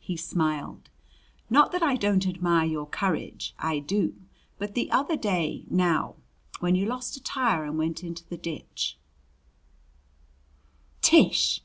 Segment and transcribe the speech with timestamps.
[0.00, 0.90] he smiled.
[1.48, 3.54] "Not that I don't admire your courage.
[3.60, 4.16] I do.
[4.58, 6.16] But the other day, now,
[6.58, 8.98] when you lost a tire and went into the ditch"
[11.00, 11.62] "Tish!"